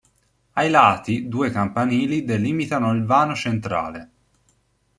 [0.53, 4.11] Ai lati due campanili delimitano il vano centrale.